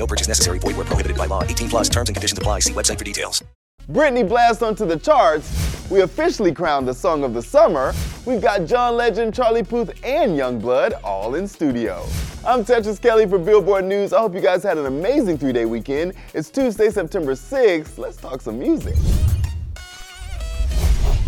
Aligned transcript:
No 0.00 0.06
purchase 0.06 0.28
necessary. 0.28 0.58
Void 0.58 0.76
where 0.76 0.86
prohibited 0.86 1.18
by 1.18 1.26
law. 1.26 1.44
18 1.44 1.68
plus 1.68 1.88
terms 1.90 2.08
and 2.08 2.16
conditions 2.16 2.38
apply. 2.38 2.60
See 2.60 2.72
website 2.72 2.98
for 2.98 3.04
details. 3.04 3.44
Britney 3.92 4.26
blast 4.26 4.62
onto 4.62 4.86
the 4.86 4.96
charts. 4.96 5.90
We 5.90 6.00
officially 6.00 6.52
crowned 6.52 6.88
the 6.88 6.94
song 6.94 7.22
of 7.22 7.34
the 7.34 7.42
summer. 7.42 7.92
We've 8.24 8.40
got 8.40 8.64
John 8.64 8.96
Legend, 8.96 9.34
Charlie 9.34 9.62
Puth, 9.62 9.90
and 10.02 10.38
Yungblud 10.38 10.98
all 11.04 11.34
in 11.34 11.46
studio. 11.46 12.06
I'm 12.46 12.64
Tetris 12.64 12.98
Kelly 12.98 13.26
for 13.26 13.38
Billboard 13.38 13.84
News. 13.84 14.14
I 14.14 14.20
hope 14.20 14.34
you 14.34 14.40
guys 14.40 14.62
had 14.62 14.78
an 14.78 14.86
amazing 14.86 15.36
three 15.36 15.52
day 15.52 15.66
weekend. 15.66 16.14
It's 16.32 16.48
Tuesday, 16.48 16.88
September 16.88 17.32
6th. 17.32 17.98
Let's 17.98 18.16
talk 18.16 18.40
some 18.40 18.58
music. 18.58 18.94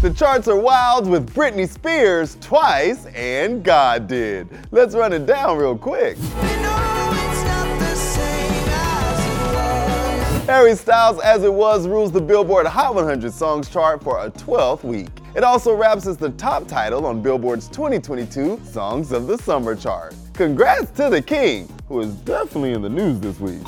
The 0.00 0.14
charts 0.16 0.48
are 0.48 0.58
wild 0.58 1.06
with 1.06 1.34
Britney 1.34 1.68
Spears 1.68 2.38
twice 2.40 3.04
and 3.06 3.62
God 3.62 4.08
did. 4.08 4.48
Let's 4.70 4.94
run 4.94 5.12
it 5.12 5.26
down 5.26 5.58
real 5.58 5.76
quick. 5.76 6.16
Harry 10.46 10.74
Styles, 10.74 11.20
as 11.20 11.44
it 11.44 11.52
was, 11.52 11.86
rules 11.86 12.10
the 12.10 12.20
Billboard 12.20 12.66
Hot 12.66 12.96
100 12.96 13.32
Songs 13.32 13.68
chart 13.68 14.02
for 14.02 14.18
a 14.24 14.30
12th 14.32 14.82
week. 14.82 15.08
It 15.36 15.44
also 15.44 15.72
wraps 15.72 16.08
as 16.08 16.16
the 16.16 16.30
top 16.30 16.66
title 16.66 17.06
on 17.06 17.22
Billboard's 17.22 17.68
2022 17.68 18.60
Songs 18.64 19.12
of 19.12 19.28
the 19.28 19.38
Summer 19.38 19.76
chart. 19.76 20.16
Congrats 20.34 20.90
to 20.96 21.08
the 21.08 21.22
King, 21.22 21.68
who 21.86 22.00
is 22.00 22.12
definitely 22.14 22.72
in 22.72 22.82
the 22.82 22.88
news 22.88 23.20
this 23.20 23.38
week. 23.38 23.62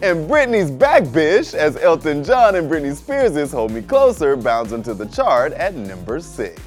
And 0.00 0.26
Britney's 0.30 0.70
back 0.70 1.12
bish 1.12 1.52
as 1.52 1.76
Elton 1.76 2.24
John 2.24 2.56
and 2.56 2.70
Britney 2.70 2.96
Spears' 2.96 3.52
Hold 3.52 3.72
Me 3.72 3.82
Closer 3.82 4.34
bounds 4.34 4.72
into 4.72 4.94
the 4.94 5.06
chart 5.06 5.52
at 5.52 5.74
number 5.74 6.20
6. 6.20 6.62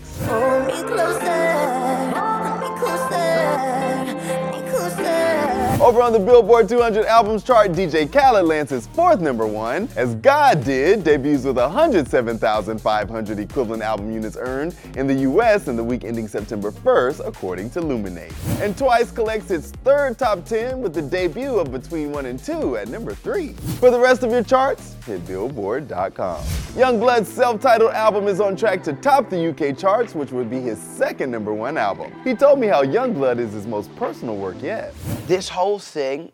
Over 5.82 6.04
on 6.04 6.14
the 6.14 6.20
Billboard 6.20 6.70
200 6.70 7.08
albums 7.08 7.44
chart, 7.44 7.72
DJ 7.72 8.06
Khaled 8.06 8.46
lands 8.46 8.70
his 8.70 8.86
fourth 8.86 9.20
number 9.20 9.48
one, 9.48 9.90
as 9.96 10.14
God 10.14 10.64
Did 10.64 11.04
debuts 11.04 11.44
with 11.44 11.58
107,500 11.58 13.40
equivalent 13.40 13.82
album 13.82 14.14
units 14.14 14.38
earned 14.40 14.76
in 14.96 15.08
the 15.08 15.16
US 15.16 15.68
in 15.68 15.76
the 15.76 15.84
week 15.84 16.04
ending 16.04 16.28
September 16.28 16.70
1st, 16.70 17.28
according 17.28 17.72
to 17.72 17.82
Luminate. 17.82 18.32
And 18.62 18.78
Twice 18.78 19.10
collects 19.10 19.50
its 19.50 19.72
third 19.72 20.20
top 20.20 20.46
10 20.46 20.80
with 20.80 20.94
the 20.94 21.02
debut 21.02 21.58
of 21.58 21.72
Between 21.72 22.12
1 22.12 22.28
and 22.28 22.38
2 22.38 22.78
at 22.78 22.88
number 22.88 23.16
3. 23.16 23.54
For 23.80 23.90
the 23.90 24.00
rest 24.00 24.22
of 24.22 24.30
your 24.30 24.44
charts, 24.44 24.96
hit 25.04 25.26
Billboard.com. 25.28 26.44
Yungblud's 26.76 27.28
self-titled 27.28 27.92
album 27.92 28.28
is 28.28 28.40
on 28.40 28.56
track 28.56 28.84
to 28.84 28.94
top 28.94 29.30
the 29.30 29.50
UK 29.50 29.78
charts, 29.78 30.16
which 30.16 30.32
would 30.32 30.50
be 30.50 30.60
his 30.60 30.80
second 30.80 31.32
number 31.32 31.54
one 31.54 31.78
album. 31.78 32.12
He 32.24 32.34
told 32.34 32.60
me 32.60 32.68
how 32.68 32.84
Youngblood 32.84 33.40
is 33.40 33.54
his 33.54 33.68
most 33.68 33.94
personal 33.96 34.36
work 34.38 34.62
yet. 34.62 34.94
this 35.28 35.50
whole 35.50 35.80
thing 35.80 36.32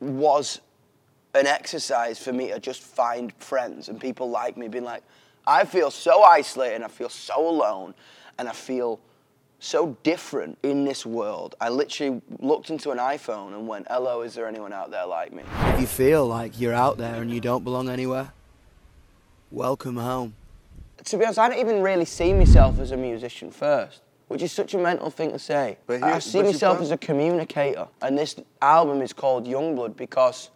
was 0.00 0.60
an 1.34 1.46
exercise 1.46 2.18
for 2.18 2.32
me 2.32 2.48
to 2.48 2.58
just 2.60 2.82
find 2.82 3.32
friends 3.38 3.88
and 3.88 4.00
people 4.00 4.28
like 4.28 4.56
me 4.56 4.68
being 4.68 4.84
like 4.84 5.02
i 5.46 5.64
feel 5.64 5.90
so 5.90 6.22
isolated 6.24 6.82
i 6.82 6.88
feel 6.88 7.08
so 7.08 7.48
alone 7.48 7.94
and 8.38 8.48
i 8.48 8.52
feel 8.52 8.98
so 9.62 9.96
different 10.02 10.58
in 10.64 10.84
this 10.84 11.06
world. 11.06 11.54
I 11.60 11.68
literally 11.68 12.20
looked 12.40 12.70
into 12.70 12.90
an 12.90 12.98
iphone 12.98 13.54
and 13.54 13.68
went 13.68 13.86
hello 13.88 14.22
is 14.22 14.34
there 14.34 14.48
anyone 14.48 14.72
out 14.72 14.90
there 14.90 15.06
like 15.06 15.32
me? 15.32 15.44
If 15.74 15.80
you 15.80 15.86
feel 15.86 16.26
like 16.26 16.60
you're 16.60 16.74
out 16.74 16.98
there 16.98 17.22
and 17.22 17.30
you 17.30 17.40
don't 17.40 17.62
belong 17.62 17.88
anywhere, 17.88 18.32
welcome 19.52 19.96
home. 19.96 20.34
to 21.04 21.16
be 21.16 21.24
honest 21.24 21.38
i 21.38 21.48
don't 21.48 21.58
even 21.58 21.82
really 21.82 22.04
see 22.04 22.32
myself 22.32 22.78
as 22.80 22.90
a 22.90 22.96
musician 22.96 23.50
first 23.50 24.00
which 24.28 24.40
is 24.40 24.50
such 24.50 24.72
a 24.72 24.78
mental 24.78 25.10
thing 25.10 25.30
to 25.30 25.38
say. 25.38 25.76
But 25.86 26.02
i 26.02 26.18
see 26.18 26.38
but 26.38 26.46
myself 26.46 26.80
as 26.80 26.90
a 26.90 26.96
communicator 26.96 27.86
and 28.00 28.18
this 28.18 28.34
album 28.60 29.02
is 29.02 29.12
called 29.12 29.46
Yungblud 29.46 29.96
because 29.96 30.50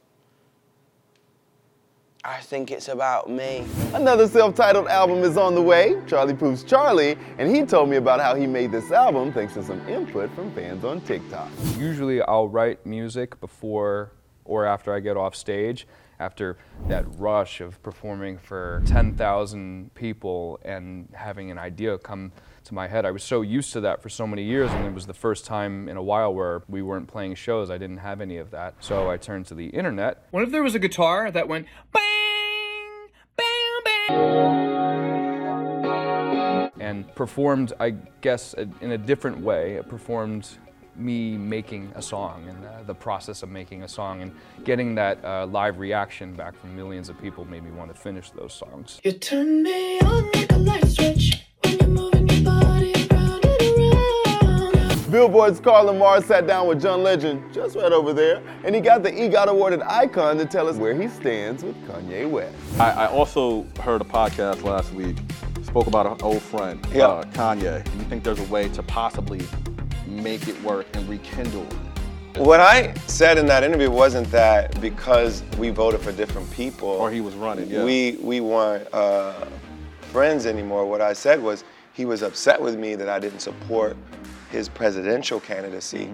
i 2.27 2.41
think 2.41 2.71
it's 2.71 2.89
about 2.89 3.31
me 3.31 3.65
Another 3.95 4.27
self-titled 4.29 4.89
album 4.89 5.23
is 5.23 5.37
on 5.39 5.55
the 5.55 5.63
way, 5.63 5.97
Charlie 6.07 6.35
Puth's 6.35 6.63
Charlie, 6.63 7.17
and 7.39 7.55
he 7.55 7.65
told 7.65 7.89
me 7.89 7.97
about 7.97 8.21
how 8.21 8.35
he 8.35 8.47
made 8.47 8.71
this 8.71 8.91
album 8.93 9.33
thanks 9.33 9.55
to 9.55 9.63
some 9.63 9.81
input 9.89 10.31
from 10.35 10.53
fans 10.53 10.85
on 10.85 11.01
TikTok. 11.01 11.49
Usually 11.79 12.21
I'll 12.21 12.49
write 12.49 12.85
music 12.85 13.41
before 13.41 14.13
or 14.45 14.67
after 14.67 14.93
I 14.93 15.01
get 15.01 15.17
off 15.17 15.35
stage, 15.35 15.87
after 16.19 16.57
that 16.89 17.05
rush 17.19 17.61
of 17.61 17.83
performing 17.83 18.37
for 18.39 18.83
10,000 18.87 19.95
people 19.95 20.59
and 20.63 21.09
having 21.15 21.51
an 21.51 21.59
idea 21.59 21.97
come 21.99 22.33
to 22.65 22.75
my 22.75 22.87
head. 22.87 23.05
I 23.07 23.11
was 23.13 23.23
so 23.23 23.43
used 23.43 23.73
to 23.75 23.81
that 23.83 24.03
for 24.03 24.09
so 24.09 24.27
many 24.27 24.43
years, 24.43 24.71
and 24.73 24.85
it 24.87 24.93
was 24.93 25.07
the 25.07 25.15
first 25.15 25.47
time 25.47 25.89
in 25.89 25.97
a 25.97 26.03
while 26.03 26.35
where 26.35 26.63
we 26.69 26.83
weren't 26.83 27.07
playing 27.09 27.35
shows. 27.37 27.71
I 27.71 27.79
didn't 27.79 27.99
have 27.99 28.21
any 28.21 28.39
of 28.39 28.51
that. 28.51 28.75
So 28.81 29.09
I 29.09 29.17
turned 29.17 29.47
to 29.47 29.55
the 29.55 29.67
internet. 29.67 30.27
What 30.33 30.43
if 30.43 30.51
there 30.51 30.63
was 30.63 30.75
a 30.75 30.79
guitar 30.81 31.31
that 31.31 31.49
went 31.49 31.67
bang, 31.93 32.03
bang, 32.03 32.06
and 36.87 37.13
performed, 37.17 37.73
I 37.81 37.91
guess, 38.21 38.55
a- 38.55 38.69
in 38.81 38.93
a 38.93 38.99
different 38.99 39.39
way. 39.41 39.75
It 39.75 39.89
performed 39.89 40.49
me 40.95 41.37
making 41.37 41.91
a 41.97 42.01
song 42.01 42.47
and 42.49 42.65
uh, 42.65 42.71
the 42.87 42.95
process 42.95 43.43
of 43.43 43.49
making 43.51 43.83
a 43.83 43.89
song 43.89 44.23
and 44.23 44.31
getting 44.65 44.95
that 44.95 45.23
uh, 45.25 45.47
live 45.47 45.79
reaction 45.79 46.33
back 46.35 46.55
from 46.61 46.75
millions 46.77 47.09
of 47.09 47.21
people 47.21 47.45
made 47.45 47.65
me 47.65 47.73
want 47.73 47.93
to 47.95 48.01
finish 48.01 48.31
those 48.31 48.55
songs. 48.55 49.01
You 49.05 49.13
turn 49.13 49.63
me 49.65 49.99
on 50.01 50.31
like 50.33 50.53
a 50.53 50.59
light 50.59 50.87
switch 50.87 51.43
when 51.65 51.79
you're 51.81 51.89
moving 51.89 52.29
your 52.29 52.45
body 52.45 52.95
around 53.11 53.45
and 53.45 53.83
around. 53.93 55.11
Billboard's 55.11 55.61
Carl 55.61 55.87
Lamarre 55.87 56.23
sat 56.25 56.47
down 56.47 56.67
with 56.69 56.81
John 56.81 57.03
Legend, 57.03 57.53
just 57.53 57.77
right 57.77 57.93
over 57.93 58.13
there, 58.15 58.41
and 58.65 58.75
he 58.75 58.81
got 58.81 59.03
the 59.03 59.11
EGOT 59.11 59.49
awarded 59.49 59.83
icon 59.83 60.39
to 60.39 60.47
tell 60.47 60.67
us 60.69 60.77
where 60.77 60.95
he 60.95 61.09
stands 61.09 61.63
with 61.63 61.77
Kanye 61.87 62.29
West. 62.31 62.55
I, 62.81 62.91
I 63.05 63.07
also 63.09 63.65
heard 63.81 64.01
a 64.01 64.05
podcast 64.05 64.63
last 64.63 64.93
week, 64.95 65.17
spoke 65.77 65.89
about 65.89 66.07
an 66.07 66.17
old 66.23 66.41
friend, 66.41 66.81
Yeah. 66.91 67.07
uh, 67.07 67.23
Kanye. 67.35 67.85
Do 67.85 67.99
you 67.99 68.05
think 68.05 68.25
there's 68.25 68.39
a 68.39 68.45
way 68.45 68.67
to 68.71 68.83
possibly 68.83 69.43
make 70.07 70.49
it 70.49 70.59
work 70.63 70.87
and 70.95 71.07
rekindle? 71.07 71.67
What 72.37 72.61
I 72.61 72.95
said 73.07 73.37
in 73.37 73.45
that 73.49 73.63
interview 73.63 73.91
wasn't 73.91 74.31
that 74.31 74.81
because 74.81 75.43
we 75.59 75.69
voted 75.69 76.01
for 76.01 76.13
different 76.13 76.51
people 76.51 76.89
Or 76.89 77.11
he 77.11 77.21
was 77.21 77.35
running, 77.35 77.69
yeah. 77.69 77.85
we 77.85 78.17
we 78.23 78.41
weren't 78.41 78.89
uh, 78.95 79.35
friends 80.13 80.47
anymore. 80.47 80.87
What 80.87 81.03
I 81.03 81.13
said 81.13 81.43
was 81.43 81.63
he 81.93 82.07
was 82.07 82.23
upset 82.23 82.59
with 82.59 82.79
me 82.79 82.95
that 82.95 83.11
I 83.11 83.19
didn't 83.19 83.41
support 83.41 83.99
his 84.51 84.71
presidential 84.71 85.41
candidacy. 85.41 86.09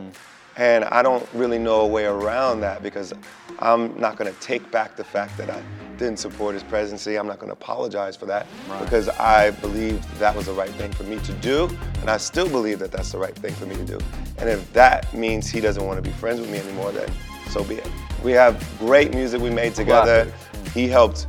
And 0.56 0.84
I 0.84 1.02
don't 1.02 1.26
really 1.32 1.58
know 1.58 1.80
a 1.80 1.86
way 1.86 2.04
around 2.04 2.60
that 2.60 2.82
because 2.82 3.12
I'm 3.58 3.98
not 3.98 4.16
going 4.16 4.32
to 4.32 4.40
take 4.40 4.70
back 4.70 4.96
the 4.96 5.04
fact 5.04 5.36
that 5.38 5.48
I 5.48 5.62
didn't 5.96 6.18
support 6.18 6.54
his 6.54 6.62
presidency. 6.62 7.16
I'm 7.16 7.26
not 7.26 7.38
going 7.38 7.48
to 7.48 7.54
apologize 7.54 8.16
for 8.16 8.26
that 8.26 8.46
because 8.80 9.08
I 9.08 9.52
believed 9.52 10.02
that 10.18 10.34
was 10.34 10.46
the 10.46 10.52
right 10.52 10.70
thing 10.70 10.92
for 10.92 11.04
me 11.04 11.18
to 11.20 11.32
do. 11.34 11.68
And 12.00 12.10
I 12.10 12.16
still 12.16 12.48
believe 12.48 12.78
that 12.80 12.90
that's 12.90 13.12
the 13.12 13.18
right 13.18 13.34
thing 13.34 13.54
for 13.54 13.66
me 13.66 13.76
to 13.76 13.84
do. 13.84 13.98
And 14.38 14.48
if 14.48 14.72
that 14.72 15.12
means 15.14 15.48
he 15.48 15.60
doesn't 15.60 15.84
want 15.84 16.02
to 16.02 16.10
be 16.10 16.14
friends 16.16 16.40
with 16.40 16.50
me 16.50 16.58
anymore, 16.58 16.92
then 16.92 17.10
so 17.48 17.64
be 17.64 17.76
it. 17.76 17.88
We 18.24 18.32
have 18.32 18.62
great 18.78 19.14
music 19.14 19.40
we 19.40 19.50
made 19.50 19.74
together. 19.74 20.32
He 20.74 20.88
helped 20.88 21.26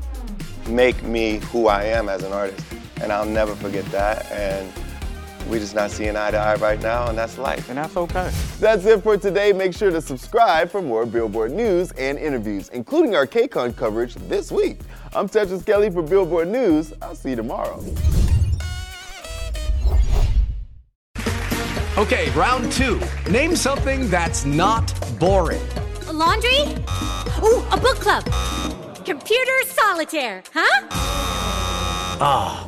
make 0.68 1.02
me 1.04 1.40
who 1.52 1.68
I 1.68 1.84
am 1.84 2.10
as 2.10 2.24
an 2.24 2.34
artist. 2.34 2.66
And 3.02 3.12
I'll 3.12 3.26
never 3.26 3.56
forget 3.56 3.86
that. 3.88 4.32
And 4.32 4.72
we're 5.48 5.60
just 5.60 5.76
not 5.76 5.92
seeing 5.92 6.16
eye 6.16 6.32
to 6.32 6.38
eye 6.38 6.56
right 6.56 6.82
now, 6.82 7.08
and 7.10 7.18
that's 7.18 7.38
life. 7.38 7.70
And 7.70 7.78
that's 7.78 7.96
okay. 7.98 8.32
That's 8.60 8.86
it 8.86 9.02
for 9.04 9.18
today. 9.18 9.54
Make 9.54 9.74
sure 9.74 9.92
to 9.92 10.02
subscribe 10.02 10.70
for 10.70 10.82
more 10.82 11.06
Billboard 11.06 11.52
news 11.52 11.92
and 11.92 12.18
interviews, 12.18 12.70
including 12.70 13.16
our 13.16 13.28
KCON 13.28 13.76
coverage 13.76 14.16
this 14.16 14.52
week. 14.52 14.80
I'm 15.14 15.28
Tetris 15.28 15.66
Kelly 15.66 15.90
for 15.90 16.02
Billboard 16.02 16.48
News. 16.48 16.94
I'll 17.02 17.16
see 17.16 17.32
you 17.32 17.36
tomorrow. 17.36 17.84
Okay, 21.96 22.32
round 22.32 22.72
two. 22.72 23.00
Name 23.30 23.56
something 23.56 24.10
that's 24.10 24.46
not 24.46 24.92
boring. 25.20 25.62
laundry? 26.12 26.64
Ooh, 27.44 27.64
a 27.72 27.78
book 27.78 27.98
club. 28.00 28.24
Computer 29.06 29.52
solitaire, 29.66 30.42
huh? 30.54 30.88
Ah, 32.20 32.68